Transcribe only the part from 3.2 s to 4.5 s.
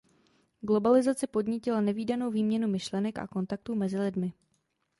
kontaktů mezi lidmi.